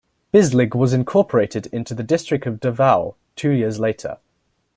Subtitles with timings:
[0.33, 4.17] Bislig was incorporated into the District of Davao two years later.